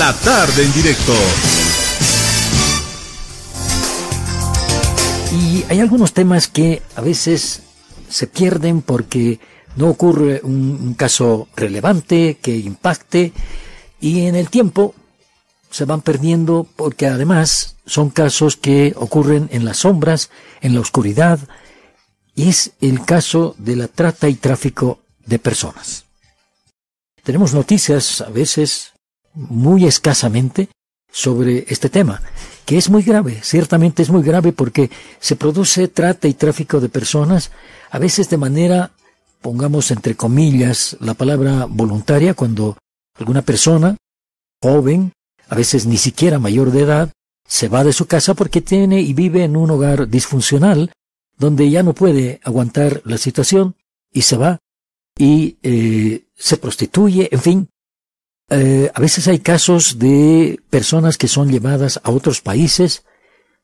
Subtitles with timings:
[0.00, 1.12] La tarde en directo.
[5.30, 7.60] Y hay algunos temas que a veces
[8.08, 9.40] se pierden porque
[9.76, 13.34] no ocurre un, caso relevante que impacte
[14.00, 14.94] y en el tiempo
[15.70, 20.30] se van perdiendo porque además son casos que ocurren en las sombras,
[20.62, 21.40] en la oscuridad,
[22.34, 26.06] y es el caso de la trata y tráfico de personas.
[27.22, 28.94] Tenemos noticias a veces
[29.34, 30.68] muy escasamente
[31.12, 32.22] sobre este tema,
[32.64, 36.88] que es muy grave, ciertamente es muy grave porque se produce trata y tráfico de
[36.88, 37.50] personas,
[37.90, 38.92] a veces de manera,
[39.40, 42.76] pongamos entre comillas la palabra voluntaria, cuando
[43.14, 43.96] alguna persona,
[44.62, 45.12] joven,
[45.48, 47.12] a veces ni siquiera mayor de edad,
[47.46, 50.92] se va de su casa porque tiene y vive en un hogar disfuncional,
[51.36, 53.74] donde ya no puede aguantar la situación
[54.12, 54.58] y se va
[55.18, 57.68] y eh, se prostituye, en fin,
[58.50, 63.04] eh, a veces hay casos de personas que son llevadas a otros países,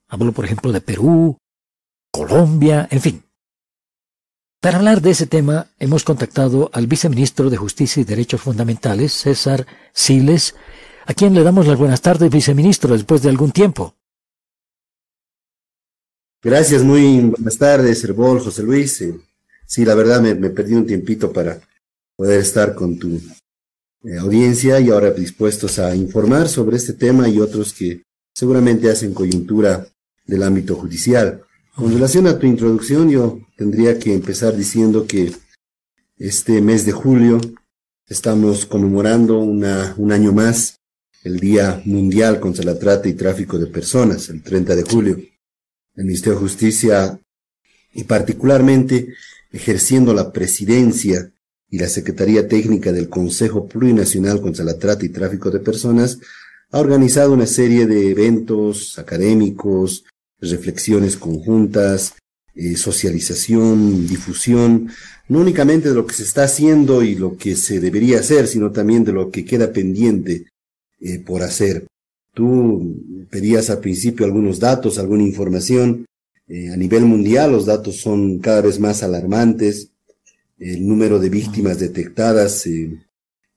[0.07, 1.39] hablo por ejemplo de Perú,
[2.13, 3.23] Colombia, en fin.
[4.61, 9.67] Para hablar de ese tema hemos contactado al viceministro de Justicia y Derechos Fundamentales, César
[9.93, 10.55] Siles,
[11.05, 13.97] a quien le damos las buenas tardes, viceministro, después de algún tiempo.
[16.43, 19.01] Gracias, muy buenas tardes, Herbol, José Luis.
[19.03, 19.19] Eh,
[19.67, 21.61] sí, la verdad me perdí un tiempito para
[22.17, 23.21] poder estar con tu
[24.05, 28.03] eh, audiencia y ahora dispuestos a informar sobre este tema y otros que
[28.35, 29.87] seguramente hacen coyuntura
[30.27, 31.43] del ámbito judicial.
[31.75, 35.33] Con relación a tu introducción, yo tendría que empezar diciendo que
[36.19, 37.41] este mes de julio
[38.09, 40.79] estamos conmemorando una, un año más
[41.25, 45.19] el Día Mundial contra la Trata y Tráfico de Personas, el 30 de julio.
[45.97, 47.21] El Ministerio de Justicia
[47.93, 49.15] y particularmente
[49.51, 51.33] ejerciendo la presidencia
[51.71, 56.19] y la Secretaría Técnica del Consejo Plurinacional contra la Trata y Tráfico de Personas
[56.71, 60.05] ha organizado una serie de eventos académicos,
[60.41, 62.15] reflexiones conjuntas,
[62.55, 64.89] eh, socialización, difusión,
[65.29, 68.71] no únicamente de lo que se está haciendo y lo que se debería hacer, sino
[68.73, 70.47] también de lo que queda pendiente
[71.01, 71.87] eh, por hacer.
[72.35, 76.07] Tú pedías al principio algunos datos, alguna información.
[76.49, 79.91] Eh, a nivel mundial los datos son cada vez más alarmantes
[80.59, 82.85] el número de víctimas detectadas eh,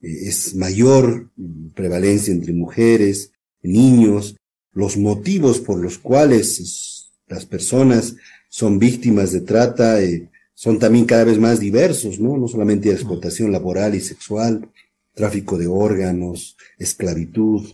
[0.01, 1.29] eh, es mayor,
[1.73, 4.35] prevalencia entre mujeres, niños,
[4.73, 8.15] los motivos por los cuales las personas
[8.49, 12.37] son víctimas de trata eh, son también cada vez más diversos, ¿no?
[12.37, 14.69] No solamente explotación laboral y sexual,
[15.13, 17.69] tráfico de órganos, esclavitud.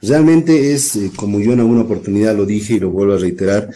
[0.00, 3.74] Realmente es, como yo en alguna oportunidad lo dije y lo vuelvo a reiterar,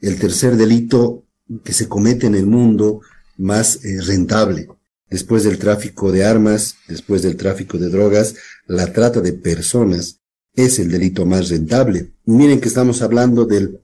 [0.00, 1.24] el tercer delito
[1.62, 3.02] que se comete en el mundo
[3.36, 4.68] más eh, rentable.
[5.10, 8.34] Después del tráfico de armas, después del tráfico de drogas,
[8.66, 10.20] la trata de personas
[10.54, 12.12] es el delito más rentable.
[12.24, 13.80] miren que estamos hablando del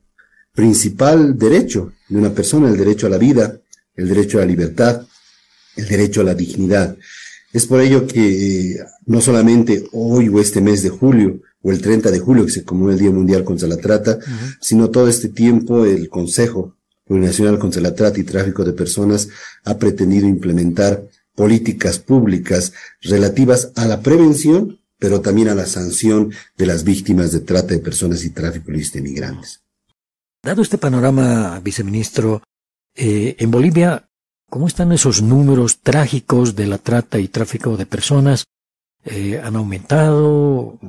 [0.54, 3.60] principal derecho de una persona, el derecho a la vida,
[3.94, 5.06] el derecho a la libertad,
[5.76, 6.96] el derecho a la dignidad.
[7.52, 11.80] Es por ello que eh, no solamente hoy o este mes de julio o el
[11.80, 14.18] 30 de julio que se conmemora el Día Mundial contra la Trata,
[14.60, 16.77] sino todo este tiempo el Consejo
[17.08, 19.28] Nacional contra la Trata y Tráfico de Personas
[19.64, 21.02] ha pretendido implementar
[21.34, 27.40] políticas públicas relativas a la prevención, pero también a la sanción de las víctimas de
[27.40, 29.62] trata de personas y tráfico de migrantes.
[30.42, 32.42] Dado este panorama, viceministro,
[32.96, 34.08] eh, en Bolivia,
[34.50, 38.44] ¿cómo están esos números trágicos de la trata y tráfico de personas?
[39.04, 40.80] Eh, ¿Han aumentado?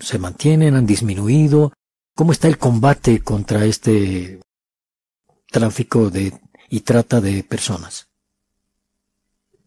[0.00, 0.74] ¿Se mantienen?
[0.74, 1.72] ¿Han disminuido?
[2.14, 4.40] ¿Cómo está el combate contra este
[5.54, 6.32] tráfico de,
[6.68, 8.08] y trata de personas.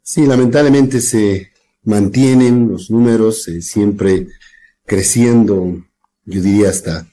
[0.03, 1.51] Sí, lamentablemente se
[1.83, 4.27] mantienen los números eh, siempre
[4.85, 5.81] creciendo,
[6.25, 7.07] yo diría hasta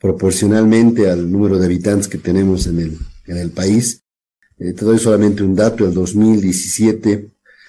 [0.00, 4.02] proporcionalmente al número de habitantes que tenemos en el, en el país.
[4.58, 7.28] Eh, te doy solamente un dato, el 2017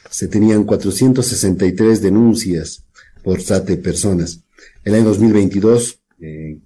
[0.10, 2.86] se tenían 463 denuncias
[3.24, 4.40] por trata de personas.
[4.86, 6.60] El año 2022 eh,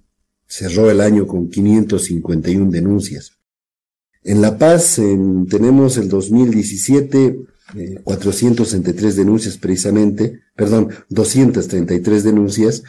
[0.46, 3.39] cerró el año con 551 denuncias.
[4.22, 5.00] En La Paz
[5.48, 7.38] tenemos el 2017
[8.04, 12.82] 463 eh, denuncias precisamente, perdón, 233 denuncias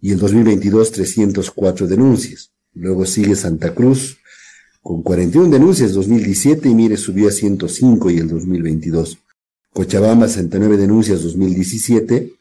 [0.00, 2.52] y el 2022 304 denuncias.
[2.74, 4.18] Luego sigue Santa Cruz
[4.82, 9.18] con 41 denuncias 2017 y mire subió a 105 y el 2022.
[9.72, 12.32] Cochabamba 69 denuncias 2017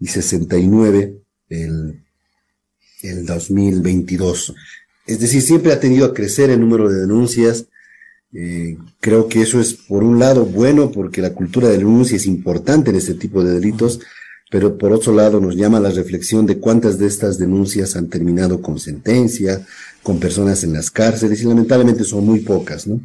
[0.00, 1.16] y 69
[1.48, 2.02] el,
[3.02, 4.54] el 2022.
[5.06, 7.66] Es decir, siempre ha tenido a crecer el número de denuncias
[8.34, 12.26] eh, creo que eso es, por un lado, bueno porque la cultura de denuncia es
[12.26, 14.00] importante en este tipo de delitos,
[14.50, 18.60] pero por otro lado nos llama la reflexión de cuántas de estas denuncias han terminado
[18.60, 19.66] con sentencia,
[20.02, 23.00] con personas en las cárceles, y lamentablemente son muy pocas, ¿no?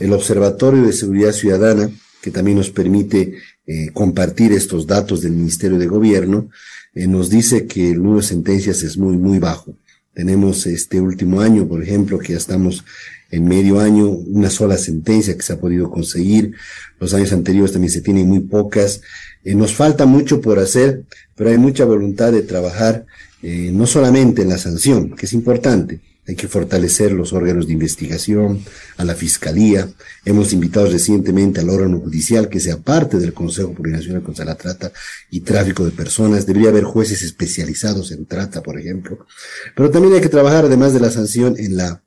[0.00, 1.90] El Observatorio de Seguridad Ciudadana,
[2.22, 3.34] que también nos permite
[3.66, 6.48] eh, compartir estos datos del Ministerio de Gobierno,
[6.94, 9.76] eh, nos dice que el número de sentencias es muy, muy bajo.
[10.14, 12.84] Tenemos este último año, por ejemplo, que ya estamos
[13.30, 16.54] en medio año, una sola sentencia que se ha podido conseguir.
[16.98, 19.00] Los años anteriores también se tienen muy pocas.
[19.44, 21.04] Eh, nos falta mucho por hacer,
[21.34, 23.06] pero hay mucha voluntad de trabajar
[23.42, 27.72] eh, no solamente en la sanción, que es importante, hay que fortalecer los órganos de
[27.72, 28.62] investigación,
[28.98, 29.88] a la Fiscalía.
[30.26, 34.92] Hemos invitado recientemente al órgano judicial que sea parte del Consejo Plurinacional contra la Trata
[35.30, 36.44] y Tráfico de Personas.
[36.44, 39.26] Debería haber jueces especializados en trata, por ejemplo.
[39.74, 42.02] Pero también hay que trabajar, además de la sanción, en la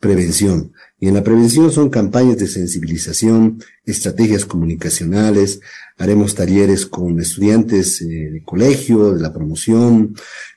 [0.00, 0.72] prevención.
[0.98, 5.60] Y en la prevención son campañas de sensibilización, estrategias comunicacionales,
[5.98, 10.14] haremos talleres con estudiantes eh, de colegio, de la promoción,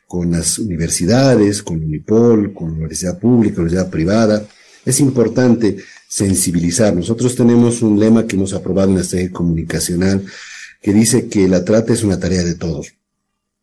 [0.07, 4.47] con las universidades, con UNIPOL, con la universidad pública, la universidad privada.
[4.85, 5.77] Es importante
[6.07, 6.95] sensibilizar.
[6.95, 10.25] Nosotros tenemos un lema que hemos aprobado en la estrategia comunicacional
[10.81, 12.93] que dice que la trata es una tarea de todos.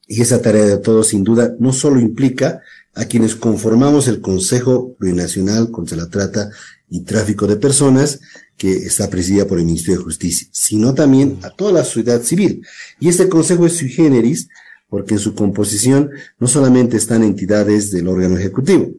[0.07, 2.61] Y esa tarea de todos, sin duda, no solo implica
[2.97, 6.51] a quienes conformamos el Consejo Plurinacional contra la Trata
[6.89, 8.21] y Tráfico de Personas,
[8.57, 12.67] que está presidida por el Ministerio de Justicia, sino también a toda la sociedad civil.
[12.99, 14.49] Y este Consejo es sui generis,
[14.89, 18.91] porque en su composición no solamente están entidades del órgano ejecutivo,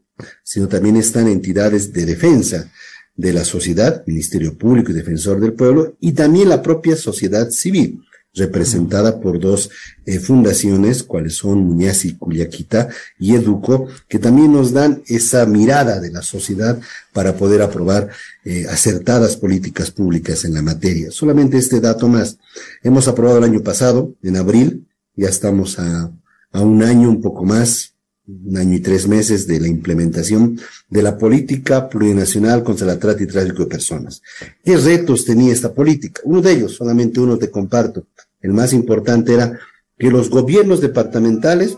[0.43, 2.71] sino también están entidades de defensa
[3.15, 8.03] de la sociedad, Ministerio Público y Defensor del Pueblo, y también la propia sociedad civil,
[8.37, 9.69] representada por dos
[10.05, 12.87] eh, fundaciones, cuales son Muñazi Culiaquita
[13.19, 16.79] y Educo, que también nos dan esa mirada de la sociedad
[17.13, 18.09] para poder aprobar
[18.45, 21.11] eh, acertadas políticas públicas en la materia.
[21.11, 22.37] Solamente este dato más.
[22.83, 26.11] Hemos aprobado el año pasado, en abril, ya estamos a,
[26.51, 27.93] a un año, un poco más,
[28.27, 33.23] un año y tres meses de la implementación de la política plurinacional contra la trata
[33.23, 34.21] y tráfico de personas.
[34.63, 36.21] ¿Qué retos tenía esta política?
[36.25, 38.05] Uno de ellos, solamente uno te comparto.
[38.41, 39.59] El más importante era
[39.97, 41.77] que los gobiernos departamentales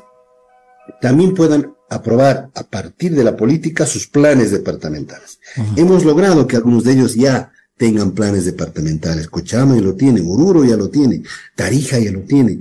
[1.01, 5.39] también puedan aprobar a partir de la política sus planes departamentales.
[5.75, 9.27] Hemos logrado que algunos de ellos ya tengan planes departamentales.
[9.27, 11.23] Cochama ya lo tiene, Oruro ya lo tiene,
[11.56, 12.59] Tarija ya lo tiene.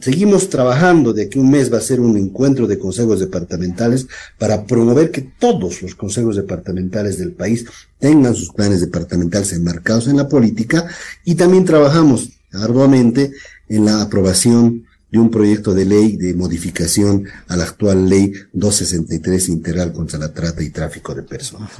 [0.00, 4.06] Seguimos trabajando de que un mes va a ser un encuentro de consejos departamentales
[4.38, 7.66] para promover que todos los consejos departamentales del país
[7.98, 10.86] tengan sus planes departamentales enmarcados en la política
[11.24, 13.32] y también trabajamos arduamente
[13.68, 19.48] en la aprobación de un proyecto de ley de modificación a la actual ley 263
[19.48, 21.70] integral contra la trata y tráfico de personas.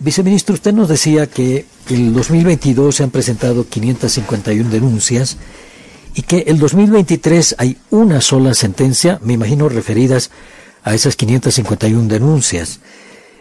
[0.00, 5.38] Viceministro, usted nos decía que en el 2022 se han presentado 551 denuncias
[6.14, 10.30] y que el 2023 hay una sola sentencia, me imagino referidas
[10.82, 12.80] a esas 551 denuncias.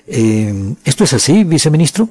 [0.08, 2.10] Eh, ¿Esto es así, viceministro?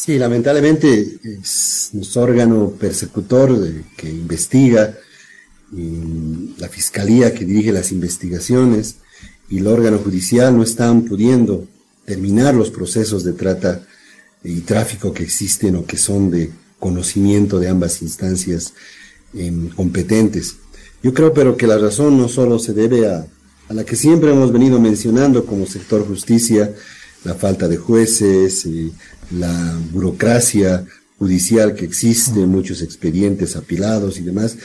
[0.00, 3.58] Sí, lamentablemente es un órgano persecutor
[3.96, 4.96] que investiga,
[5.72, 8.98] la fiscalía que dirige las investigaciones
[9.50, 11.66] y el órgano judicial no están pudiendo
[12.04, 13.82] terminar los procesos de trata
[14.44, 18.74] y tráfico que existen o que son de conocimiento de ambas instancias
[19.74, 20.58] competentes.
[21.02, 23.26] Yo creo pero que la razón no solo se debe a,
[23.68, 26.72] a, la que siempre hemos venido mencionando como sector justicia,
[27.24, 28.90] la falta de jueces, eh,
[29.30, 30.84] la burocracia
[31.18, 34.56] judicial que existe, muchos expedientes apilados y demás,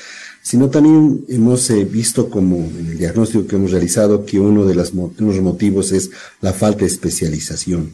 [0.44, 4.76] sino también hemos eh, visto como en el diagnóstico que hemos realizado que uno de
[4.76, 7.94] los motivos es la falta de especialización.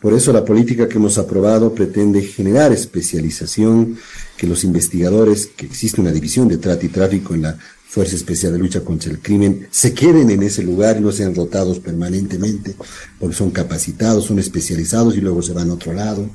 [0.00, 3.98] Por eso la política que hemos aprobado pretende generar especialización,
[4.36, 7.58] que los investigadores, que existe una división de trata y tráfico en la
[7.90, 11.34] Fuerza Especial de Lucha contra el Crimen, se queden en ese lugar y no sean
[11.34, 12.76] rotados permanentemente,
[13.18, 16.30] porque son capacitados, son especializados y luego se van a otro lado.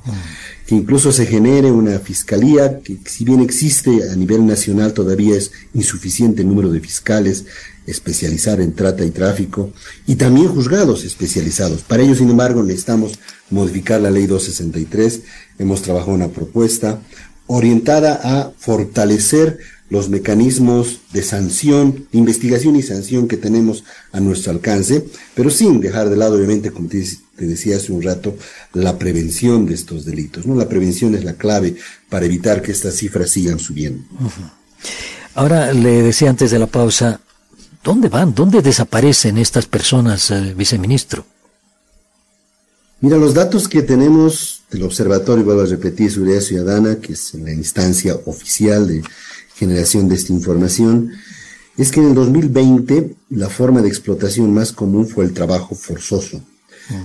[0.67, 5.51] Que incluso se genere una fiscalía, que si bien existe a nivel nacional todavía es
[5.73, 7.45] insuficiente el número de fiscales
[7.87, 9.71] especializados en trata y tráfico,
[10.05, 11.83] y también juzgados especializados.
[11.83, 13.13] Para ello, sin embargo, necesitamos
[13.49, 15.21] modificar la ley 263.
[15.57, 16.99] Hemos trabajado una propuesta
[17.47, 24.51] orientada a fortalecer los mecanismos de sanción, de investigación y sanción que tenemos a nuestro
[24.51, 27.05] alcance, pero sin dejar de lado, obviamente, como te,
[27.37, 28.35] decía hace un rato,
[28.73, 30.45] la prevención de estos delitos.
[30.45, 30.55] ¿no?
[30.55, 31.75] La prevención es la clave
[32.09, 34.03] para evitar que estas cifras sigan subiendo.
[35.35, 37.19] Ahora le decía antes de la pausa,
[37.83, 38.33] ¿dónde van?
[38.33, 41.25] ¿Dónde desaparecen estas personas, eh, viceministro?
[43.01, 47.51] Mira, los datos que tenemos del observatorio, vuelvo a repetir, Seguridad Ciudadana, que es la
[47.51, 49.03] instancia oficial de
[49.55, 51.11] generación de esta información
[51.77, 56.41] es que en el 2020 la forma de explotación más común fue el trabajo forzoso,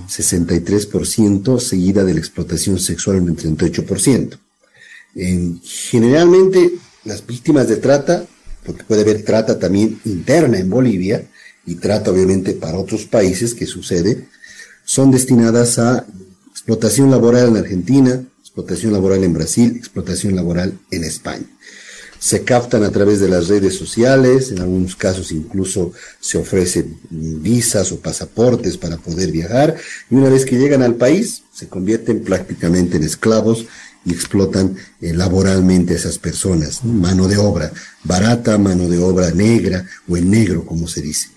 [0.07, 4.37] 63%, seguida de la explotación sexual en el 38%.
[5.63, 8.25] generalmente las víctimas de trata,
[8.65, 11.27] porque puede haber trata también interna en Bolivia
[11.65, 14.27] y trata obviamente para otros países que sucede,
[14.85, 16.05] son destinadas a
[16.49, 21.45] explotación laboral en Argentina, explotación laboral en Brasil, explotación laboral en España
[22.21, 27.91] se captan a través de las redes sociales, en algunos casos incluso se ofrecen visas
[27.91, 29.75] o pasaportes para poder viajar,
[30.07, 33.65] y una vez que llegan al país se convierten prácticamente en esclavos
[34.05, 37.71] y explotan eh, laboralmente a esas personas, mano de obra
[38.03, 41.29] barata, mano de obra negra o en negro, como se dice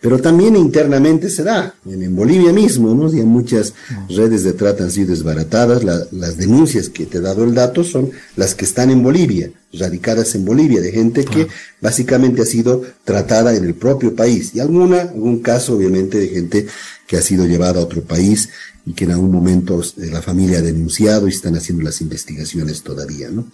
[0.00, 1.74] pero también internamente se da.
[1.84, 3.12] En, Bolivia mismo, ¿no?
[3.12, 3.74] Ya muchas
[4.08, 5.84] redes de trata han sido desbaratadas.
[5.84, 10.34] las denuncias que te he dado el dato son las que están en Bolivia, radicadas
[10.34, 11.48] en Bolivia, de gente que
[11.80, 14.54] básicamente ha sido tratada en el propio país.
[14.54, 16.66] Y alguna, algún caso, obviamente, de gente
[17.06, 18.48] que ha sido llevada a otro país
[18.86, 22.82] y que en algún momento eh, la familia ha denunciado y están haciendo las investigaciones
[22.82, 23.46] todavía, ¿no?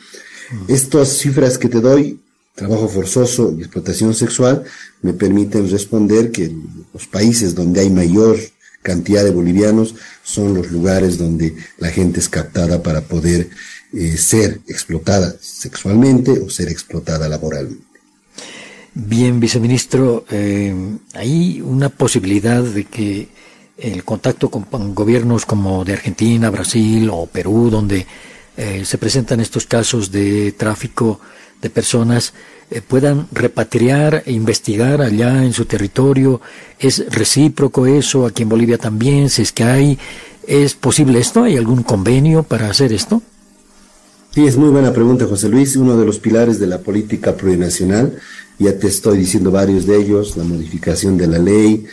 [0.68, 2.20] Estas cifras que te doy
[2.56, 4.64] trabajo forzoso y explotación sexual
[5.02, 6.52] me permiten responder que
[6.92, 8.36] los países donde hay mayor
[8.82, 9.94] cantidad de bolivianos
[10.24, 13.50] son los lugares donde la gente es captada para poder
[13.92, 17.84] eh, ser explotada sexualmente o ser explotada laboralmente.
[18.94, 20.74] Bien, viceministro, eh,
[21.12, 23.28] hay una posibilidad de que
[23.76, 28.06] el contacto con gobiernos como de Argentina, Brasil o Perú, donde
[28.56, 31.20] eh, se presentan estos casos de tráfico
[31.60, 32.32] de personas
[32.68, 36.40] eh, puedan repatriar e investigar allá en su territorio.
[36.80, 39.30] ¿Es recíproco eso aquí en Bolivia también?
[39.30, 39.98] Si es que hay,
[40.48, 41.44] ¿es posible esto?
[41.44, 43.22] ¿Hay algún convenio para hacer esto?
[44.32, 45.76] Sí, es muy buena pregunta, José Luis.
[45.76, 48.18] Uno de los pilares de la política plurinacional,
[48.58, 51.86] ya te estoy diciendo varios de ellos, la modificación de la ley,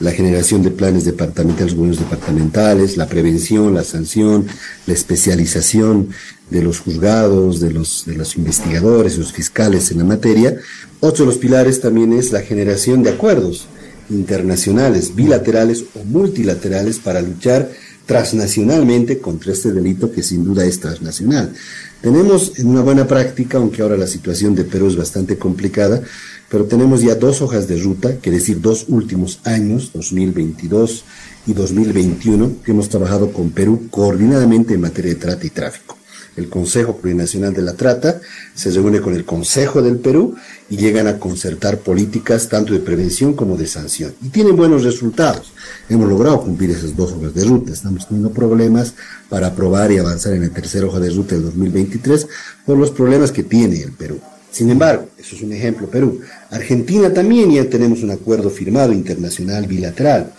[0.00, 4.46] la generación de planes departamentales, gobiernos departamentales, la prevención, la sanción,
[4.86, 6.08] la especialización
[6.50, 10.56] de los juzgados, de los, de los investigadores, los fiscales en la materia.
[11.00, 13.66] Otro de los pilares también es la generación de acuerdos
[14.08, 17.70] internacionales, bilaterales o multilaterales para luchar
[18.10, 21.52] transnacionalmente contra este delito que sin duda es transnacional.
[22.00, 26.02] Tenemos en una buena práctica, aunque ahora la situación de Perú es bastante complicada,
[26.48, 31.04] pero tenemos ya dos hojas de ruta, que decir dos últimos años, 2022
[31.46, 35.99] y 2021, que hemos trabajado con Perú coordinadamente en materia de trata y tráfico.
[36.36, 38.20] El Consejo Plurinacional de la Trata
[38.54, 40.36] se reúne con el Consejo del Perú
[40.68, 44.14] y llegan a concertar políticas tanto de prevención como de sanción.
[44.22, 45.52] Y tienen buenos resultados.
[45.88, 47.72] Hemos logrado cumplir esas dos hojas de ruta.
[47.72, 48.94] Estamos teniendo problemas
[49.28, 52.26] para aprobar y avanzar en la tercera hoja de ruta del 2023
[52.64, 54.20] por los problemas que tiene el Perú.
[54.50, 56.20] Sin embargo, eso es un ejemplo, Perú.
[56.50, 60.32] Argentina también ya tenemos un acuerdo firmado internacional bilateral.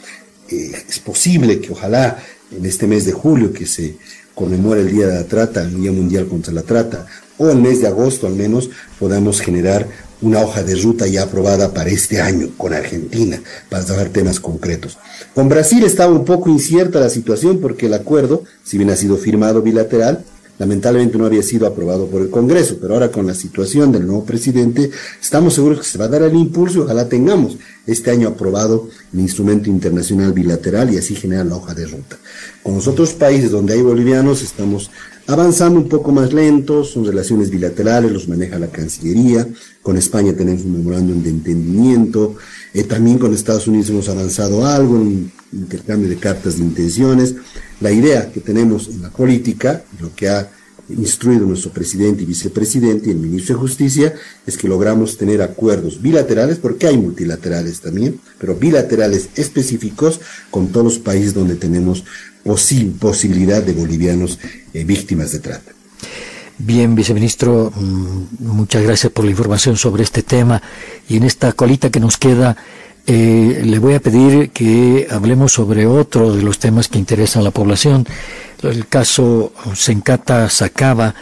[0.49, 2.17] Eh, es posible que ojalá
[2.51, 3.95] en este mes de julio que se
[4.35, 7.05] conmemora el Día de la Trata, el Día Mundial contra la Trata,
[7.37, 8.69] o el mes de agosto al menos,
[8.99, 9.87] podamos generar
[10.21, 14.97] una hoja de ruta ya aprobada para este año con Argentina, para trabajar temas concretos.
[15.33, 19.17] Con Brasil estaba un poco incierta la situación porque el acuerdo, si bien ha sido
[19.17, 20.23] firmado bilateral,
[20.61, 24.23] lamentablemente no había sido aprobado por el Congreso, pero ahora con la situación del nuevo
[24.23, 28.27] presidente estamos seguros que se va a dar el impulso y ojalá tengamos este año
[28.27, 32.19] aprobado el instrumento internacional bilateral y así generar la hoja de ruta.
[32.61, 34.91] Con los otros países donde hay bolivianos estamos
[35.25, 39.47] avanzando un poco más lentos, son relaciones bilaterales, los maneja la Cancillería,
[39.81, 42.35] con España tenemos un memorándum de entendimiento,
[42.73, 47.35] eh, también con Estados Unidos hemos avanzado algo en intercambio de cartas de intenciones.
[47.79, 50.49] La idea que tenemos en la política, lo que ha
[50.89, 54.13] instruido nuestro presidente y vicepresidente y el ministro de Justicia,
[54.45, 60.85] es que logramos tener acuerdos bilaterales, porque hay multilaterales también, pero bilaterales específicos con todos
[60.85, 62.03] los países donde tenemos
[62.99, 64.39] posibilidad de bolivianos
[64.73, 65.71] eh, víctimas de trata.
[66.63, 70.61] Bien, viceministro, mm, muchas gracias por la información sobre este tema.
[71.09, 72.55] Y en esta colita que nos queda,
[73.07, 77.45] eh, le voy a pedir que hablemos sobre otro de los temas que interesan a
[77.45, 78.05] la población,
[78.61, 81.15] el caso Sencata Sacaba.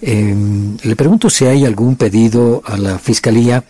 [0.00, 3.64] Em, le pregunto si hay algún pedido a la Fiscalía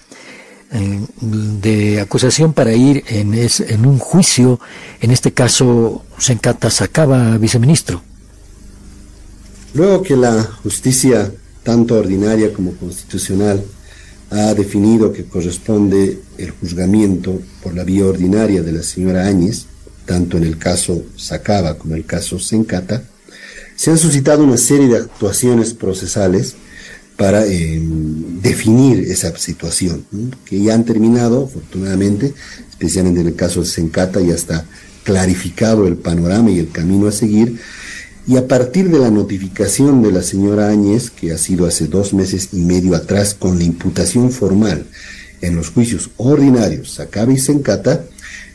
[0.70, 4.60] em, de acusación para ir en, en un juicio,
[5.00, 8.02] en este caso Sencata Sacaba, viceministro.
[9.74, 11.32] Luego que la justicia,
[11.62, 13.62] tanto ordinaria como constitucional,
[14.30, 19.66] ha definido que corresponde el juzgamiento por la vía ordinaria de la señora Áñez,
[20.04, 23.02] tanto en el caso Sacaba como en el caso Sencata,
[23.76, 26.56] se han suscitado una serie de actuaciones procesales
[27.16, 30.04] para definir esa situación,
[30.44, 32.32] que ya han terminado, afortunadamente,
[32.70, 34.64] especialmente en el caso de Sencata, ya está
[35.02, 37.60] clarificado el panorama y el camino a seguir,
[38.28, 42.12] y a partir de la notificación de la señora Áñez, que ha sido hace dos
[42.12, 44.84] meses y medio atrás, con la imputación formal
[45.40, 48.04] en los juicios ordinarios, Sacaba y Sencata,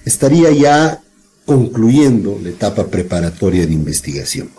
[0.05, 1.01] estaría ya
[1.45, 4.51] concluyendo la etapa preparatoria de investigación.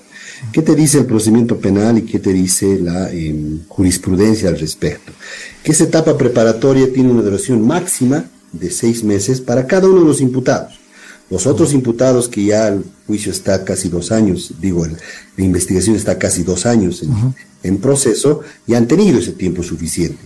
[0.52, 5.12] ¿Qué te dice el procedimiento penal y qué te dice la em, jurisprudencia al respecto?
[5.62, 10.06] Que esa etapa preparatoria tiene una duración máxima de seis meses para cada uno de
[10.06, 10.83] los imputados.
[11.30, 16.18] Los otros imputados que ya el juicio está casi dos años, digo, la investigación está
[16.18, 17.02] casi dos años
[17.62, 20.20] en, proceso, ya han tenido ese tiempo suficiente.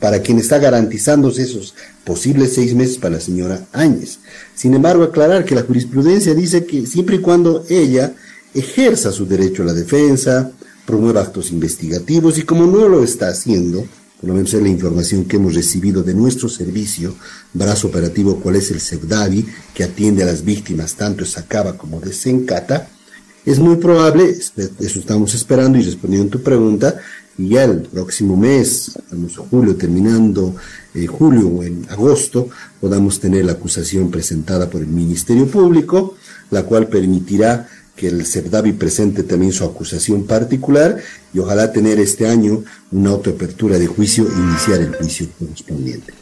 [0.00, 4.18] Para quien está garantizándose esos posibles seis meses para la señora Áñez.
[4.54, 8.14] Sin embargo, aclarar que la jurisprudencia dice que siempre y cuando ella
[8.52, 10.50] ejerza su derecho a la defensa,
[10.84, 13.86] promueva actos investigativos y como no lo está haciendo,
[14.22, 17.16] por lo menos es la información que hemos recibido de nuestro servicio,
[17.52, 21.98] brazo operativo, cuál es el SEBDAVI, que atiende a las víctimas tanto de Sacaba como
[21.98, 22.88] de Sencata,
[23.44, 27.00] es muy probable, eso estamos esperando y respondiendo a tu pregunta,
[27.36, 30.54] y ya el próximo mes, estamos julio, terminando
[30.94, 32.48] eh, julio o en agosto,
[32.80, 36.14] podamos tener la acusación presentada por el Ministerio Público,
[36.52, 40.98] la cual permitirá que el CEPDAVI presente también su acusación particular
[41.32, 46.14] y ojalá tener este año una autoapertura de juicio e iniciar el juicio correspondiente.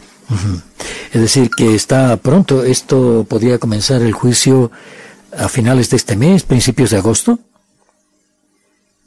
[1.13, 4.71] Es decir, que está pronto, esto podría comenzar el juicio
[5.37, 7.39] a finales de este mes, principios de agosto.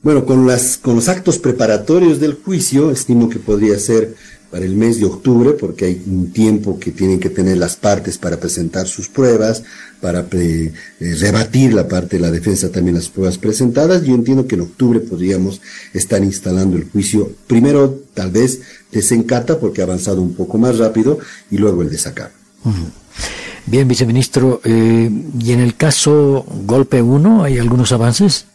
[0.01, 4.15] Bueno, con, las, con los actos preparatorios del juicio, estimo que podría ser
[4.53, 8.19] para el mes de octubre, porque hay un tiempo que tienen que tener las partes
[8.19, 9.63] para presentar sus pruebas,
[9.99, 14.03] para eh, rebatir la parte de la defensa también las pruebas presentadas.
[14.03, 15.59] Yo entiendo que en octubre podríamos
[15.91, 20.77] estar instalando el juicio, primero tal vez de Sencata, porque ha avanzado un poco más
[20.77, 21.17] rápido,
[21.49, 21.97] y luego el de.
[23.65, 28.45] Bien, viceministro, eh, ¿y en el caso Golpe 1 hay algunos avances?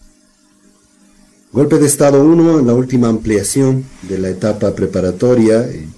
[1.50, 5.88] Golpe de Estado 1, la última ampliación de la etapa preparatoria, eh,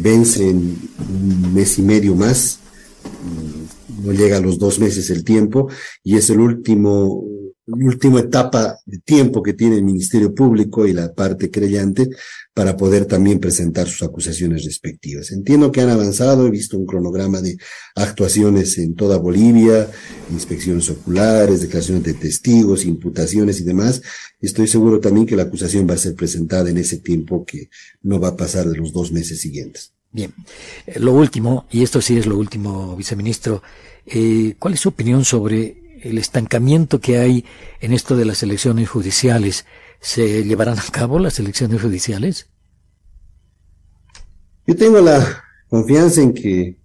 [0.00, 0.78] vence en
[1.08, 2.60] un mes y medio más,
[3.02, 5.68] mm, no llega a los dos meses el tiempo,
[6.04, 7.24] y es el último
[7.66, 12.10] última etapa de tiempo que tiene el Ministerio Público y la parte creyente
[12.52, 15.32] para poder también presentar sus acusaciones respectivas.
[15.32, 17.56] Entiendo que han avanzado, he visto un cronograma de
[17.96, 19.90] actuaciones en toda Bolivia,
[20.30, 24.02] inspecciones oculares, declaraciones de testigos, imputaciones y demás.
[24.40, 27.70] Estoy seguro también que la acusación va a ser presentada en ese tiempo que
[28.02, 29.92] no va a pasar de los dos meses siguientes.
[30.12, 30.32] Bien,
[30.86, 33.62] eh, lo último, y esto sí es lo último, viceministro,
[34.06, 37.44] eh, ¿cuál es su opinión sobre el estancamiento que hay
[37.80, 39.64] en esto de las elecciones judiciales,
[40.00, 42.48] ¿se llevarán a cabo las elecciones judiciales?
[44.66, 46.76] Yo tengo la confianza en que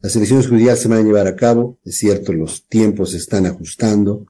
[0.00, 1.78] las elecciones judiciales se van a llevar a cabo.
[1.84, 4.26] Es cierto, los tiempos se están ajustando.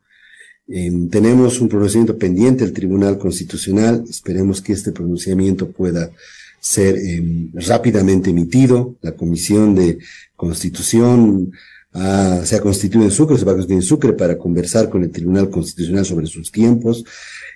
[0.66, 4.04] Em, tenemos un pronunciamiento pendiente del Tribunal Constitucional.
[4.08, 6.10] Esperemos que este pronunciamiento pueda
[6.58, 8.96] ser em, rápidamente emitido.
[9.02, 9.98] La Comisión de
[10.36, 11.52] Constitución
[11.92, 15.10] se ha constituido en Sucre, se va a constituir en Sucre para conversar con el
[15.10, 17.04] Tribunal Constitucional sobre sus tiempos.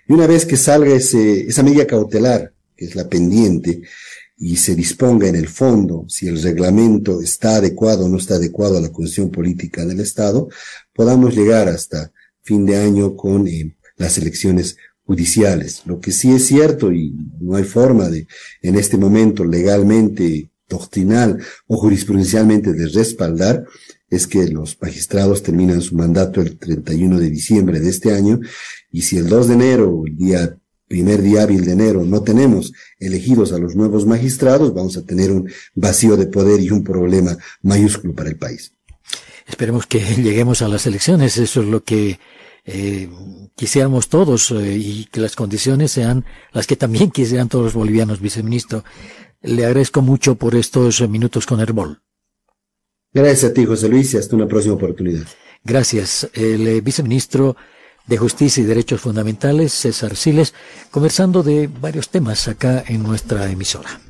[0.08, 3.82] Y una vez que salga ese, esa medida cautelar, que es la pendiente,
[4.36, 8.78] y se disponga en el fondo si el reglamento está adecuado o no está adecuado
[8.78, 10.48] a la condición política del Estado,
[10.92, 12.10] podamos llegar hasta
[12.42, 15.82] fin de año con eh, las elecciones judiciales.
[15.84, 18.26] Lo que sí es cierto y no hay forma de,
[18.62, 23.64] en este momento legalmente, doctrinal o jurisprudencialmente de respaldar,
[24.12, 28.40] es que los magistrados terminan su mandato el 31 de diciembre de este año
[28.90, 32.74] y si el 2 de enero, el día primer día hábil de enero, no tenemos
[32.98, 37.38] elegidos a los nuevos magistrados, vamos a tener un vacío de poder y un problema
[37.62, 38.74] mayúsculo para el país.
[39.46, 42.18] Esperemos que lleguemos a las elecciones, eso es lo que
[42.66, 43.08] eh,
[43.56, 48.20] quisiéramos todos eh, y que las condiciones sean las que también quisieran todos los bolivianos,
[48.20, 48.84] viceministro.
[49.40, 52.02] Le agradezco mucho por estos minutos con Herbol.
[53.14, 55.26] Gracias a ti, José Luis, y hasta una próxima oportunidad.
[55.64, 56.28] Gracias.
[56.32, 57.56] El eh, viceministro
[58.06, 60.54] de Justicia y Derechos Fundamentales, César Siles,
[60.90, 64.00] conversando de varios temas acá en nuestra emisora.